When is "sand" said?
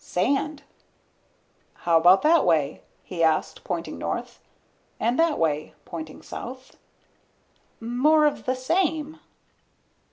0.03-0.63